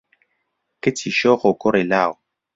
کچی 0.81 1.09
شۆخ 1.19 1.41
و 1.47 1.51
کوڕی 1.61 1.83
لاو 1.91 2.11